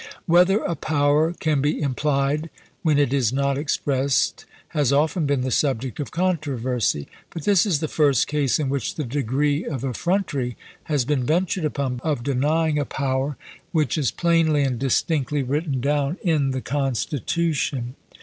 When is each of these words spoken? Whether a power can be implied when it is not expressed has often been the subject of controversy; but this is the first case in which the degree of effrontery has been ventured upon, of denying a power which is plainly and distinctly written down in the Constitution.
Whether 0.25 0.57
a 0.63 0.75
power 0.75 1.31
can 1.33 1.61
be 1.61 1.79
implied 1.79 2.49
when 2.81 2.97
it 2.97 3.13
is 3.13 3.31
not 3.31 3.55
expressed 3.55 4.45
has 4.69 4.91
often 4.91 5.27
been 5.27 5.41
the 5.41 5.51
subject 5.51 5.99
of 5.99 6.09
controversy; 6.09 7.07
but 7.29 7.43
this 7.43 7.67
is 7.67 7.81
the 7.81 7.87
first 7.87 8.25
case 8.25 8.57
in 8.57 8.67
which 8.67 8.95
the 8.95 9.03
degree 9.03 9.63
of 9.63 9.83
effrontery 9.85 10.57
has 10.85 11.05
been 11.05 11.23
ventured 11.23 11.65
upon, 11.65 11.99
of 12.03 12.23
denying 12.23 12.79
a 12.79 12.83
power 12.83 13.37
which 13.71 13.95
is 13.95 14.09
plainly 14.09 14.63
and 14.63 14.79
distinctly 14.79 15.43
written 15.43 15.79
down 15.81 16.17
in 16.23 16.49
the 16.49 16.61
Constitution. 16.61 17.93